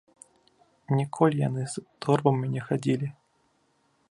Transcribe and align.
Ніколі 1.01 1.35
яны 1.49 1.63
з 1.75 1.87
торбамі 2.07 2.47
не 2.55 2.61
хадзілі. 2.71 3.07